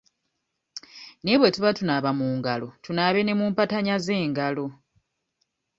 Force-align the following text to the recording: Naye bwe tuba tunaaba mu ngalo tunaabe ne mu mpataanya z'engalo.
Naye 1.21 1.37
bwe 1.39 1.53
tuba 1.55 1.69
tunaaba 1.77 2.09
mu 2.19 2.27
ngalo 2.37 2.67
tunaabe 2.83 3.19
ne 3.23 3.33
mu 3.39 3.45
mpataanya 3.51 3.95
z'engalo. 4.05 4.65